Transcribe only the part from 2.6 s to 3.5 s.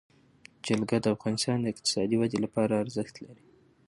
ارزښت لري.